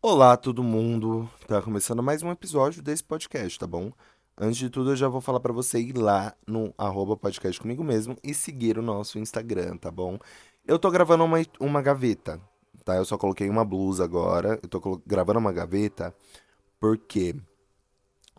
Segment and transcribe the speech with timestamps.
[0.00, 1.28] Olá, todo mundo.
[1.48, 3.90] Tá começando mais um episódio desse podcast, tá bom?
[4.36, 7.82] Antes de tudo, eu já vou falar pra você ir lá no arroba podcast comigo
[7.82, 10.16] mesmo e seguir o nosso Instagram, tá bom?
[10.64, 12.40] Eu tô gravando uma, uma gaveta,
[12.84, 12.94] tá?
[12.94, 14.60] Eu só coloquei uma blusa agora.
[14.62, 16.14] Eu tô gravando uma gaveta
[16.78, 17.34] porque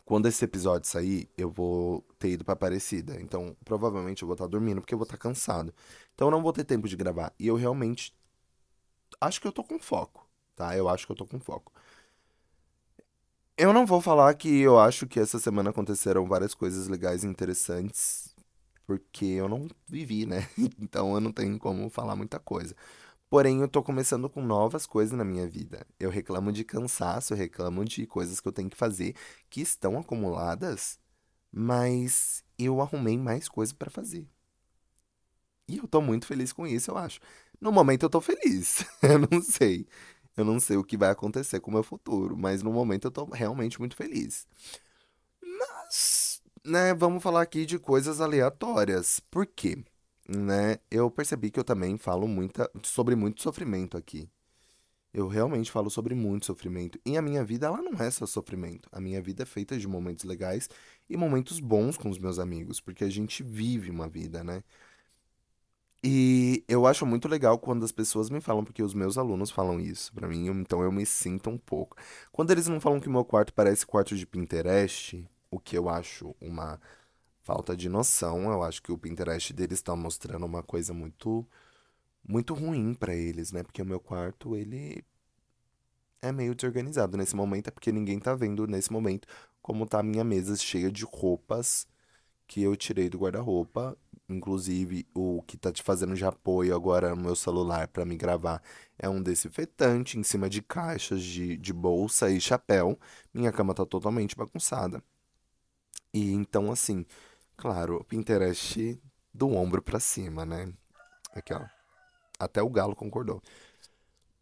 [0.05, 3.19] quando esse episódio sair, eu vou ter ido pra Aparecida.
[3.19, 5.73] Então, provavelmente eu vou estar dormindo porque eu vou estar cansado.
[6.15, 7.33] Então, eu não vou ter tempo de gravar.
[7.37, 8.13] E eu realmente
[9.19, 10.28] acho que eu tô com foco,
[10.59, 10.75] tá?
[10.77, 11.71] Eu acho que eu tô com foco.
[13.57, 17.27] Eu não vou falar que eu acho que essa semana aconteceram várias coisas legais e
[17.27, 18.33] interessantes,
[18.87, 20.47] porque eu não vivi, né?
[20.79, 22.75] Então eu não tenho como falar muita coisa.
[23.29, 25.87] Porém, eu tô começando com novas coisas na minha vida.
[25.99, 29.15] Eu reclamo de cansaço, eu reclamo de coisas que eu tenho que fazer
[29.49, 30.99] que estão acumuladas,
[31.51, 34.27] mas eu arrumei mais coisas pra fazer.
[35.67, 37.19] E eu tô muito feliz com isso, eu acho.
[37.61, 38.83] No momento eu tô feliz.
[39.03, 39.85] Eu não sei.
[40.39, 43.11] Eu não sei o que vai acontecer com o meu futuro, mas no momento eu
[43.11, 44.47] tô realmente muito feliz.
[45.41, 49.19] Mas, né, vamos falar aqui de coisas aleatórias.
[49.19, 49.83] Por quê?
[50.25, 54.29] Né, eu percebi que eu também falo muita, sobre muito sofrimento aqui.
[55.13, 56.97] Eu realmente falo sobre muito sofrimento.
[57.05, 58.87] E a minha vida, ela não é só sofrimento.
[58.93, 60.69] A minha vida é feita de momentos legais
[61.09, 64.63] e momentos bons com os meus amigos, porque a gente vive uma vida, né?
[66.03, 69.79] E eu acho muito legal quando as pessoas me falam, porque os meus alunos falam
[69.79, 71.97] isso pra mim, então eu me sinto um pouco.
[72.31, 76.33] Quando eles não falam que meu quarto parece quarto de Pinterest, o que eu acho
[76.39, 76.79] uma
[77.41, 81.45] falta de noção, eu acho que o Pinterest deles está mostrando uma coisa muito
[82.27, 83.63] muito ruim pra eles, né?
[83.63, 85.03] Porque o meu quarto, ele
[86.21, 89.27] é meio desorganizado nesse momento, é porque ninguém tá vendo nesse momento
[89.61, 91.87] como tá a minha mesa cheia de roupas
[92.47, 93.97] que eu tirei do guarda-roupa.
[94.29, 98.61] Inclusive, o que tá te fazendo de apoio agora no meu celular pra me gravar
[98.97, 102.97] é um desinfetante em cima de caixas de, de bolsa e chapéu.
[103.33, 105.03] Minha cama tá totalmente bagunçada.
[106.13, 107.05] E então, assim,
[107.57, 109.01] claro, Pinterest
[109.33, 110.71] do ombro pra cima, né?
[111.33, 111.65] Aqui, ó.
[112.37, 113.41] Até o galo concordou.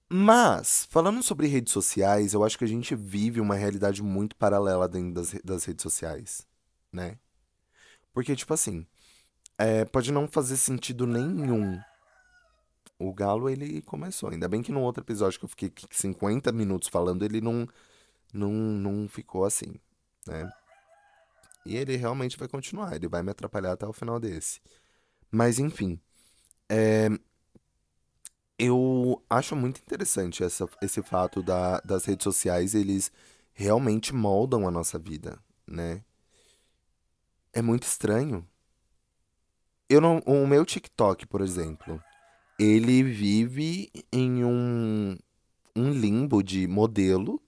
[0.10, 4.88] Mas, falando sobre redes sociais, eu acho que a gente vive uma realidade muito paralela
[4.88, 6.48] dentro das, das redes sociais,
[6.92, 7.18] né?
[8.14, 8.88] Porque, tipo assim,
[9.58, 11.80] é, pode não fazer sentido nenhum.
[13.00, 14.30] O Galo, ele começou.
[14.30, 17.68] Ainda bem que no outro episódio que eu fiquei 50 minutos falando, ele não,
[18.34, 19.76] não, não ficou assim,
[20.26, 20.52] né?
[21.66, 24.62] E ele realmente vai continuar, ele vai me atrapalhar até o final desse.
[25.30, 26.00] Mas, enfim,
[26.70, 27.10] é,
[28.58, 33.12] eu acho muito interessante essa, esse fato da, das redes sociais, eles
[33.54, 36.04] realmente moldam a nossa vida, né?
[37.54, 38.48] É muito estranho.
[39.90, 42.02] Eu não, o meu TikTok, por exemplo,
[42.60, 45.18] ele vive em um,
[45.76, 47.42] um limbo de modelo.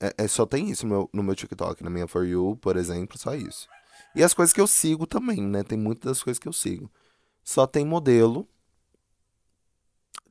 [0.00, 2.76] É, é- só tem isso no meu, no meu TikTok, na minha For You, por
[2.76, 3.68] exemplo, só isso.
[4.14, 5.62] E as coisas que eu sigo também, né?
[5.62, 6.90] Tem muitas das coisas que eu sigo.
[7.44, 8.48] Só tem modelo,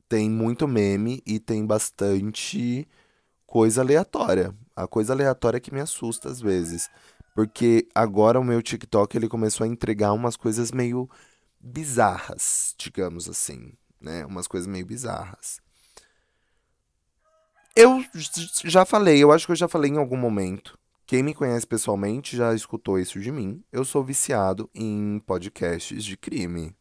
[0.08, 2.88] tem muito meme e tem bastante
[3.46, 4.54] coisa aleatória.
[4.76, 6.90] A coisa aleatória que me assusta às vezes.
[7.38, 11.08] Porque agora o meu TikTok ele começou a entregar umas coisas meio
[11.60, 14.26] bizarras, digamos assim, né?
[14.26, 15.60] Umas coisas meio bizarras.
[17.76, 18.04] Eu
[18.64, 20.76] já falei, eu acho que eu já falei em algum momento.
[21.06, 23.62] Quem me conhece pessoalmente já escutou isso de mim.
[23.70, 26.74] Eu sou viciado em podcasts de crime.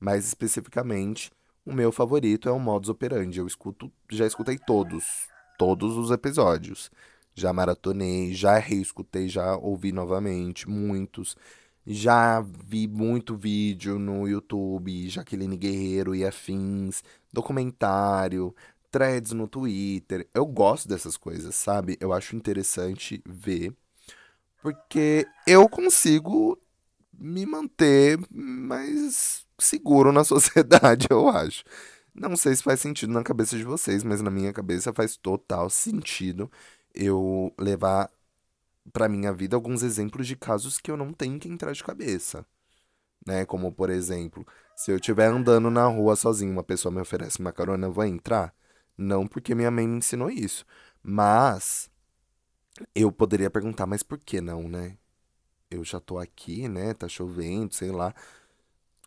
[0.00, 1.30] Mais especificamente,
[1.64, 3.38] o meu favorito é o Modus Operandi.
[3.38, 6.90] Eu escuto, já escutei todos, todos os episódios.
[7.40, 11.36] Já maratonei, já reescutei, já ouvi novamente, muitos.
[11.86, 17.02] Já vi muito vídeo no YouTube, Jaqueline Guerreiro e afins,
[17.32, 18.54] documentário,
[18.90, 20.28] threads no Twitter.
[20.34, 21.96] Eu gosto dessas coisas, sabe?
[21.98, 23.74] Eu acho interessante ver,
[24.62, 26.58] porque eu consigo
[27.18, 31.64] me manter mais seguro na sociedade, eu acho.
[32.14, 35.70] Não sei se faz sentido na cabeça de vocês, mas na minha cabeça faz total
[35.70, 36.50] sentido
[36.94, 38.10] eu levar
[38.92, 42.46] pra minha vida alguns exemplos de casos que eu não tenho que entrar de cabeça,
[43.26, 43.44] né?
[43.46, 44.46] Como, por exemplo,
[44.76, 48.04] se eu estiver andando na rua sozinho, uma pessoa me oferece uma carona, eu vou
[48.04, 48.54] entrar?
[48.96, 50.64] Não porque minha mãe me ensinou isso,
[51.02, 51.90] mas
[52.94, 54.96] eu poderia perguntar, mas por que não, né?
[55.70, 56.94] Eu já tô aqui, né?
[56.94, 58.14] Tá chovendo, sei lá.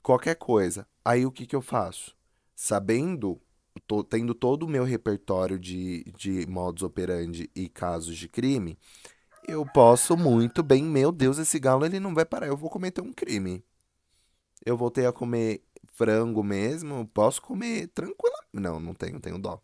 [0.02, 0.88] qualquer coisa.
[1.04, 2.16] Aí o que que eu faço?
[2.56, 3.42] Sabendo,
[3.88, 8.78] tô- tendo todo o meu repertório de, de modus operandi e casos de crime,
[9.48, 13.02] eu posso muito bem, meu Deus, esse galo ele não vai parar, eu vou cometer
[13.02, 13.64] um crime.
[14.66, 18.36] Eu voltei a comer frango mesmo, posso comer tranquila.
[18.54, 19.62] Não, não tenho, tenho dó.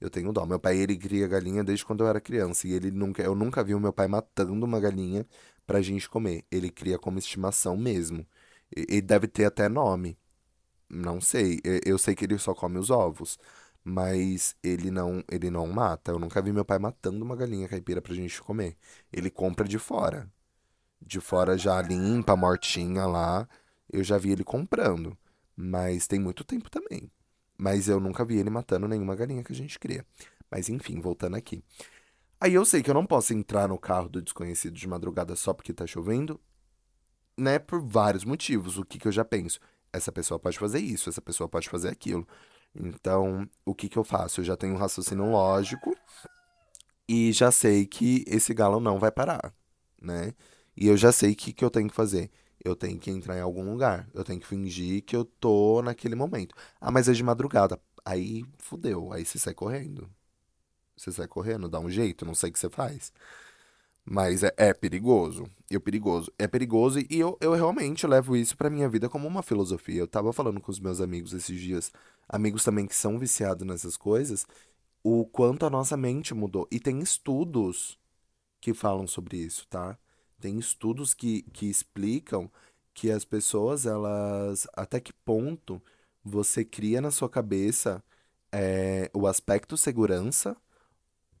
[0.00, 0.46] Eu tenho dó.
[0.46, 2.68] Meu pai, ele cria galinha desde quando eu era criança.
[2.68, 5.26] E ele nunca, eu nunca vi o meu pai matando uma galinha
[5.66, 6.46] pra gente comer.
[6.52, 8.26] Ele cria como estimação mesmo.
[8.76, 10.18] E, e deve ter até nome.
[10.90, 11.60] Não sei.
[11.86, 13.38] Eu, sei que ele só come os ovos.
[13.84, 16.10] Mas ele não, ele não mata.
[16.12, 18.76] Eu nunca vi meu pai matando uma galinha caipira pra gente comer.
[19.12, 20.30] Ele compra de fora.
[21.00, 23.48] De fora já limpa, mortinha lá.
[23.90, 25.16] Eu já vi ele comprando.
[25.56, 27.10] Mas tem muito tempo também.
[27.56, 30.04] Mas eu nunca vi ele matando nenhuma galinha que a gente cria.
[30.50, 31.62] Mas enfim, voltando aqui.
[32.40, 35.52] Aí eu sei que eu não posso entrar no carro do desconhecido de madrugada só
[35.52, 36.40] porque tá chovendo,
[37.36, 37.58] né?
[37.58, 38.78] Por vários motivos.
[38.78, 39.60] O que que eu já penso?
[39.92, 42.26] Essa pessoa pode fazer isso, essa pessoa pode fazer aquilo.
[42.74, 44.40] Então, o que que eu faço?
[44.40, 45.94] Eu já tenho um raciocínio lógico
[47.08, 49.52] e já sei que esse galo não vai parar,
[50.00, 50.32] né?
[50.76, 52.30] E eu já sei o que que eu tenho que fazer.
[52.64, 54.08] Eu tenho que entrar em algum lugar.
[54.14, 56.54] Eu tenho que fingir que eu tô naquele momento.
[56.80, 57.80] Ah, mas é de madrugada.
[58.04, 59.12] Aí fudeu.
[59.12, 60.08] Aí você sai correndo.
[60.96, 63.12] Você sai correndo, dá um jeito, não sei o que você faz.
[64.04, 65.46] Mas é, é perigoso.
[65.70, 66.32] E o perigoso.
[66.38, 70.00] É perigoso e eu, eu realmente levo isso pra minha vida como uma filosofia.
[70.00, 71.92] Eu tava falando com os meus amigos esses dias,
[72.28, 74.46] amigos também que são viciados nessas coisas,
[75.02, 76.66] o quanto a nossa mente mudou.
[76.70, 77.98] E tem estudos
[78.60, 79.98] que falam sobre isso, tá?
[80.40, 82.50] Tem estudos que, que explicam
[82.94, 84.66] que as pessoas, elas.
[84.74, 85.80] Até que ponto
[86.24, 88.02] você cria na sua cabeça
[88.52, 90.56] é, o aspecto segurança,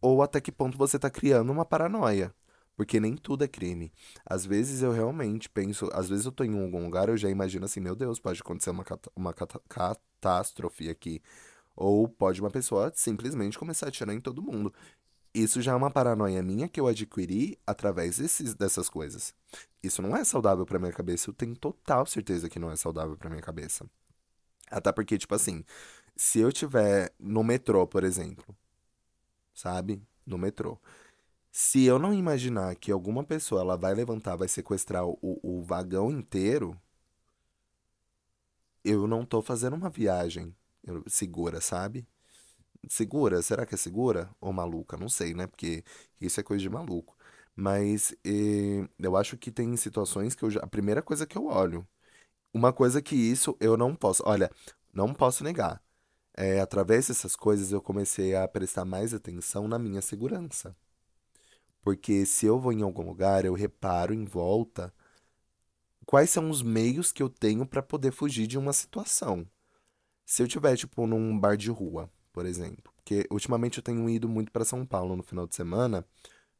[0.00, 2.34] ou até que ponto você está criando uma paranoia.
[2.80, 3.92] Porque nem tudo é crime.
[4.24, 7.66] Às vezes eu realmente penso, às vezes eu tô em algum lugar, eu já imagino
[7.66, 8.82] assim, meu Deus, pode acontecer uma,
[9.14, 9.34] uma
[9.68, 11.20] catástrofe aqui.
[11.76, 14.72] Ou pode uma pessoa simplesmente começar a atirar em todo mundo.
[15.34, 19.34] Isso já é uma paranoia minha que eu adquiri através desses, dessas coisas.
[19.82, 21.28] Isso não é saudável pra minha cabeça.
[21.28, 23.84] Eu tenho total certeza que não é saudável pra minha cabeça.
[24.70, 25.66] Até porque, tipo assim,
[26.16, 28.56] se eu tiver no metrô, por exemplo,
[29.54, 30.02] sabe?
[30.24, 30.80] No metrô.
[31.52, 36.10] Se eu não imaginar que alguma pessoa ela vai levantar, vai sequestrar o, o vagão
[36.10, 36.76] inteiro,
[38.84, 40.54] eu não tô fazendo uma viagem
[41.06, 42.06] segura, sabe?
[42.88, 43.42] Segura?
[43.42, 44.30] Será que é segura?
[44.40, 44.96] Ou maluca?
[44.96, 45.46] Não sei, né?
[45.46, 45.84] Porque
[46.20, 47.16] isso é coisa de maluco.
[47.56, 50.60] Mas eh, eu acho que tem situações que eu já.
[50.62, 51.86] A primeira coisa que eu olho.
[52.54, 54.22] Uma coisa que isso eu não posso.
[54.26, 54.50] Olha,
[54.94, 55.82] não posso negar.
[56.36, 60.76] É, através dessas coisas eu comecei a prestar mais atenção na minha segurança.
[61.82, 64.92] Porque se eu vou em algum lugar, eu reparo em volta
[66.06, 69.46] quais são os meios que eu tenho para poder fugir de uma situação.
[70.26, 72.92] Se eu tiver, tipo, num bar de rua, por exemplo.
[72.96, 76.04] Porque ultimamente eu tenho ido muito para São Paulo no final de semana.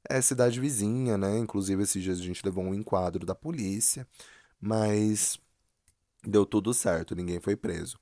[0.08, 1.38] É cidade vizinha, né?
[1.38, 4.06] Inclusive esses dias a gente levou um enquadro da polícia,
[4.60, 5.38] mas
[6.24, 7.98] deu tudo certo, ninguém foi preso.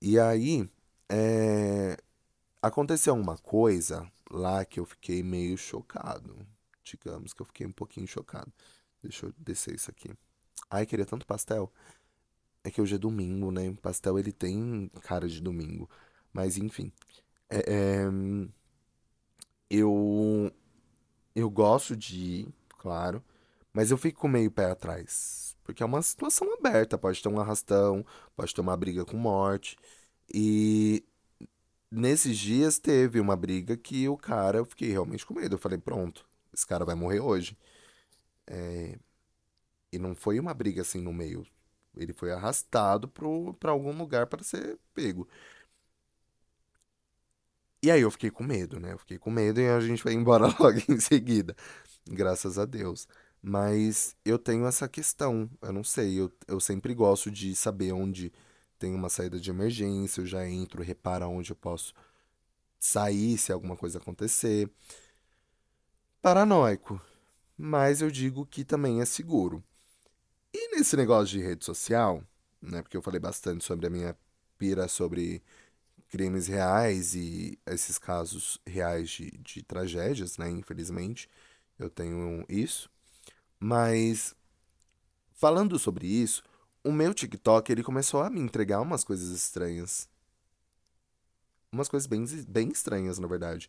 [0.00, 0.68] E aí,
[1.08, 1.96] é...
[2.62, 6.46] aconteceu uma coisa lá que eu fiquei meio chocado.
[6.84, 8.52] Digamos que eu fiquei um pouquinho chocado.
[9.02, 10.10] Deixa eu descer isso aqui.
[10.70, 11.72] Ai, queria tanto pastel.
[12.64, 13.72] É que hoje é domingo, né?
[13.82, 15.88] Pastel ele tem cara de domingo.
[16.32, 16.92] Mas enfim.
[17.50, 18.06] É, é,
[19.70, 20.52] eu,
[21.34, 23.22] eu gosto de ir, claro.
[23.72, 25.56] Mas eu fico meio pé atrás.
[25.62, 26.98] Porque é uma situação aberta.
[26.98, 28.04] Pode ter um arrastão,
[28.36, 29.76] pode ter uma briga com morte.
[30.32, 31.04] E
[31.98, 35.56] nesses dias teve uma briga que o cara, eu fiquei realmente com medo.
[35.56, 37.56] Eu falei, pronto, esse cara vai morrer hoje.
[38.46, 38.98] É,
[39.92, 41.46] e não foi uma briga assim no meio.
[41.96, 45.28] Ele foi arrastado para algum lugar para ser pego.
[47.82, 48.92] E aí eu fiquei com medo, né?
[48.92, 51.54] Eu fiquei com medo e a gente vai embora logo em seguida.
[52.08, 53.06] Graças a Deus.
[53.40, 55.48] Mas eu tenho essa questão.
[55.62, 56.20] Eu não sei.
[56.20, 58.32] Eu, eu sempre gosto de saber onde
[58.78, 60.20] tem uma saída de emergência.
[60.20, 61.94] Eu já entro, reparo onde eu posso
[62.78, 64.70] sair se alguma coisa acontecer.
[66.22, 67.00] Paranoico.
[67.56, 69.62] Mas eu digo que também é seguro.
[70.52, 72.22] E nesse negócio de rede social,
[72.62, 72.82] né?
[72.82, 74.16] Porque eu falei bastante sobre a minha
[74.56, 75.42] pira sobre
[76.08, 80.48] crimes reais e esses casos reais de, de tragédias, né?
[80.50, 81.28] Infelizmente,
[81.78, 82.90] eu tenho isso.
[83.58, 84.34] Mas
[85.32, 86.42] falando sobre isso,
[86.88, 90.08] o meu TikTok ele começou a me entregar umas coisas estranhas.
[91.70, 93.68] Umas coisas bem, bem estranhas, na verdade.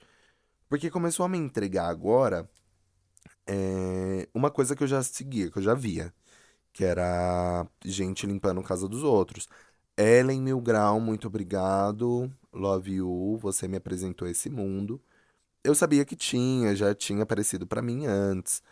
[0.69, 2.49] Porque começou a me entregar agora
[3.47, 6.13] é, uma coisa que eu já seguia, que eu já via.
[6.73, 9.47] Que era gente limpando a casa dos outros.
[9.97, 12.31] Ellen Mil Grau, muito obrigado.
[12.53, 15.01] Love you, você me apresentou esse mundo.
[15.63, 18.63] Eu sabia que tinha, já tinha aparecido para mim antes.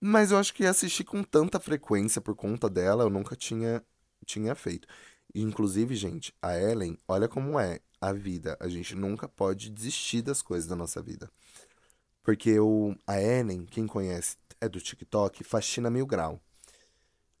[0.00, 3.82] Mas eu acho que assistir com tanta frequência por conta dela, eu nunca tinha,
[4.24, 4.86] tinha feito.
[5.34, 7.80] Inclusive, gente, a Ellen, olha como é.
[8.00, 8.56] a vida.
[8.60, 11.30] A gente nunca pode desistir das coisas da nossa vida.
[12.22, 16.40] Porque o, a Ellen, quem conhece, é do TikTok, faxina mil grau.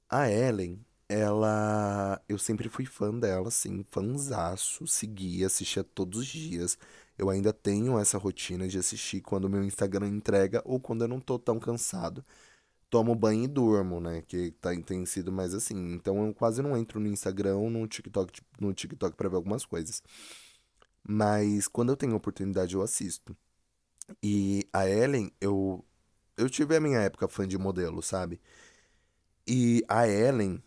[0.08, 2.20] A Ellen, ela.
[2.28, 6.78] Eu sempre fui fã dela, assim, fanzaço, seguia, assistia todos os dias.
[7.18, 11.20] Eu ainda tenho essa rotina de assistir quando meu Instagram entrega ou quando eu não
[11.20, 12.24] tô tão cansado.
[12.90, 14.22] Tomo banho e durmo, né?
[14.22, 15.76] Que tá, tem sido mais assim.
[15.94, 19.64] Então eu quase não entro no Instagram ou no TikTok, no TikTok pra ver algumas
[19.66, 20.02] coisas.
[21.08, 23.36] Mas quando eu tenho oportunidade, eu assisto.
[24.22, 25.84] E a Ellen, eu,
[26.36, 28.40] eu tive a minha época fã de modelo, sabe?
[29.46, 30.62] E a Ellen,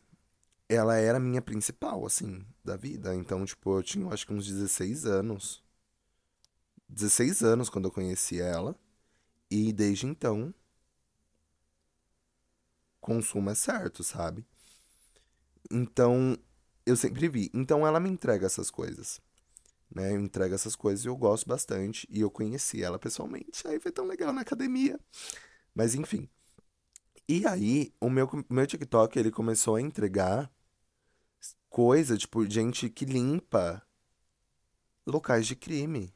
[0.69, 3.15] ela era a minha principal, assim, da vida.
[3.15, 5.63] Então, tipo, eu tinha, eu acho que uns 16 anos.
[6.87, 8.75] 16 anos quando eu conheci ela.
[9.49, 10.53] E desde então,
[13.01, 14.45] consumo é certo, sabe?
[15.71, 16.37] Então,
[16.85, 17.49] eu sempre vi.
[17.51, 19.19] Então, ela me entrega essas coisas.
[19.89, 20.11] Né?
[20.13, 22.07] Eu entrego essas coisas e eu gosto bastante.
[22.11, 23.67] E eu conheci ela pessoalmente.
[23.67, 24.99] Aí foi tão legal na academia.
[25.73, 26.29] Mas, enfim.
[27.27, 30.51] E aí, o meu, meu TikTok, ele começou a entregar
[31.69, 33.81] coisa, tipo, gente que limpa
[35.05, 36.13] locais de crime.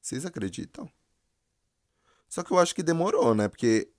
[0.00, 0.90] Vocês acreditam?
[2.28, 3.48] Só que eu acho que demorou, né?
[3.48, 3.90] Porque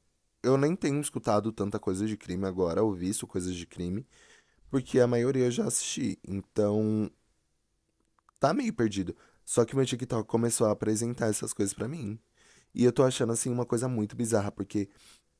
[0.43, 4.05] eu nem tenho escutado tanta coisa de crime agora, ou visto coisas de crime,
[4.69, 6.19] porque a maioria eu já assisti.
[6.27, 7.10] Então,
[8.39, 9.15] tá meio perdido.
[9.43, 12.19] Só que meu TikTok começou a apresentar essas coisas pra mim.
[12.74, 14.89] E eu tô achando, assim, uma coisa muito bizarra, porque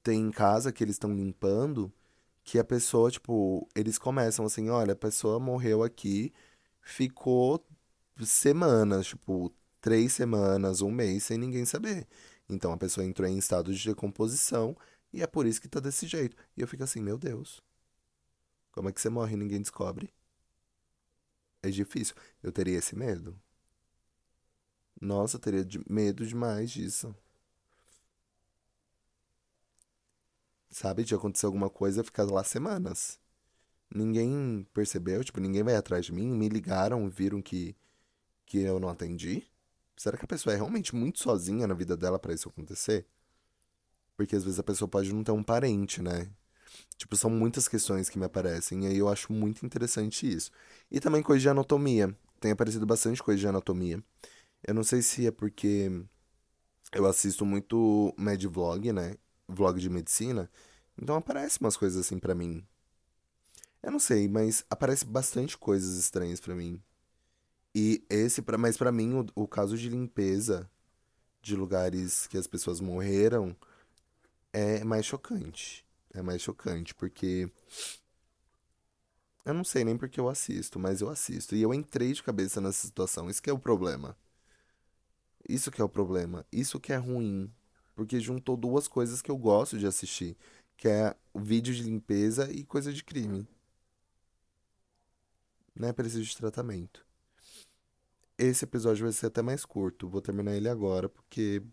[0.02, 1.92] tem casa que eles estão limpando
[2.46, 6.34] que a pessoa, tipo, eles começam assim, olha, a pessoa morreu aqui,
[6.82, 7.66] ficou
[8.24, 12.08] semanas, tipo, três semanas, um mês, sem ninguém saber.
[12.50, 14.78] Então a pessoa entrou em estado de decomposição
[15.12, 16.38] e é por isso que tá desse jeito.
[16.56, 17.62] E eu fico assim, meu Deus,
[18.72, 20.14] como é que você morre e ninguém descobre?
[21.64, 22.16] É difícil.
[22.44, 23.40] Eu teria esse medo.
[25.02, 27.16] Nossa, eu teria medo demais disso.
[30.76, 33.18] Sabe, de acontecer alguma coisa, ficar lá semanas.
[33.90, 37.78] Ninguém percebeu, tipo, ninguém vai atrás de mim, me ligaram, viram que,
[38.46, 39.48] que eu não atendi.
[39.96, 43.08] Será que a pessoa é realmente muito sozinha na vida dela para isso acontecer?
[44.18, 46.30] Porque às vezes a pessoa pode não ter um parente, né?
[46.98, 50.52] Tipo, são muitas questões que me aparecem, e aí eu acho muito interessante isso.
[50.92, 52.14] E também coisa de anatomia.
[52.42, 54.04] Tem aparecido bastante coisa de anatomia.
[54.62, 55.90] Eu não sei se é porque
[56.92, 59.16] eu assisto muito Medvlog, né?
[59.48, 60.50] Vlog de medicina,
[61.02, 62.66] então aparece umas coisas assim para mim.
[63.84, 66.82] Eu não sei, mas aparece bastante coisas estranhas para mim.
[67.74, 70.70] E esse, pra, mas para mim, o, o caso de limpeza
[71.42, 73.56] de lugares que as pessoas morreram
[74.52, 75.86] é mais chocante.
[76.14, 77.52] É mais chocante, porque.
[79.44, 81.56] Eu não sei nem porque eu assisto, mas eu assisto.
[81.56, 83.30] E eu entrei de cabeça nessa situação.
[83.30, 84.18] Isso que é o problema.
[85.48, 86.46] Isso que é o problema.
[86.52, 87.52] Isso que é ruim
[87.96, 90.38] porque juntou duas coisas que eu gosto de assistir,
[90.78, 93.48] que é o vídeo de limpeza e coisa de crime.
[95.76, 95.94] Né?
[95.94, 97.06] Preciso de tratamento.
[98.38, 100.10] Esse episódio vai ser até mais curto.
[100.10, 101.64] Vou terminar ele agora porque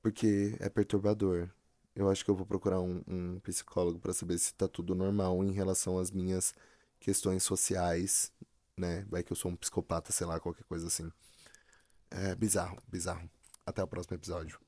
[0.00, 1.50] porque é perturbador.
[1.94, 5.42] Eu acho que eu vou procurar um, um psicólogo para saber se tá tudo normal
[5.44, 6.54] em relação às minhas
[7.00, 8.32] questões sociais,
[8.76, 9.04] né?
[9.10, 11.10] Vai que eu sou um psicopata, sei lá, qualquer coisa assim.
[12.10, 13.28] É bizarro, bizarro.
[13.66, 14.67] Até o próximo episódio.